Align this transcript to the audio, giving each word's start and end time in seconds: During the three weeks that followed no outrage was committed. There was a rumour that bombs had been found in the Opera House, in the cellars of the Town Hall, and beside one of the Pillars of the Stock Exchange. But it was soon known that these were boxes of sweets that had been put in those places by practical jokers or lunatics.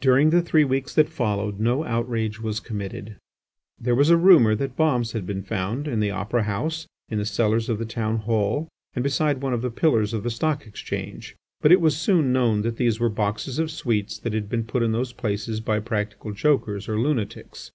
During 0.00 0.30
the 0.30 0.40
three 0.40 0.64
weeks 0.64 0.94
that 0.94 1.10
followed 1.10 1.60
no 1.60 1.84
outrage 1.84 2.40
was 2.40 2.60
committed. 2.60 3.18
There 3.78 3.94
was 3.94 4.08
a 4.08 4.16
rumour 4.16 4.54
that 4.54 4.74
bombs 4.74 5.12
had 5.12 5.26
been 5.26 5.42
found 5.42 5.86
in 5.86 6.00
the 6.00 6.10
Opera 6.10 6.44
House, 6.44 6.86
in 7.10 7.18
the 7.18 7.26
cellars 7.26 7.68
of 7.68 7.78
the 7.78 7.84
Town 7.84 8.20
Hall, 8.20 8.70
and 8.94 9.02
beside 9.04 9.42
one 9.42 9.52
of 9.52 9.60
the 9.60 9.70
Pillars 9.70 10.14
of 10.14 10.22
the 10.22 10.30
Stock 10.30 10.66
Exchange. 10.66 11.36
But 11.60 11.72
it 11.72 11.80
was 11.82 11.94
soon 11.94 12.32
known 12.32 12.62
that 12.62 12.78
these 12.78 12.98
were 12.98 13.10
boxes 13.10 13.58
of 13.58 13.70
sweets 13.70 14.18
that 14.20 14.32
had 14.32 14.48
been 14.48 14.64
put 14.64 14.82
in 14.82 14.92
those 14.92 15.12
places 15.12 15.60
by 15.60 15.78
practical 15.78 16.32
jokers 16.32 16.88
or 16.88 16.98
lunatics. 16.98 17.70